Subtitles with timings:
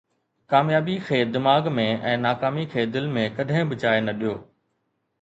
[0.53, 4.37] ڪاميابي کي دماغ ۾۽ ناڪامي کي دل ۾ ڪڏهن به جاءِ نه ڏيو